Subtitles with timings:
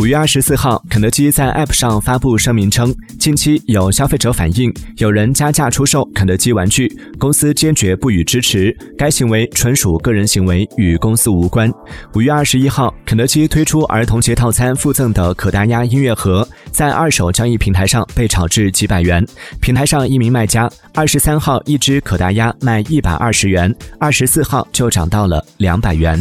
[0.00, 11.70] 五月二十四号肯德基在 app 上发布声明称近期有消费者反映有人加价出售肯德基玩具公司坚决不予支持该行为纯属个人行为与公司无关。
[12.14, 19.22] 五月二十一号肯德基推出儿童节套餐附赠的可达鸭音乐盒在二手交易平台上被炒至几百元。
[19.60, 26.18] 平台上一名卖家二十三号一只可达鸭卖一百二十元二十四号就涨到了两百元。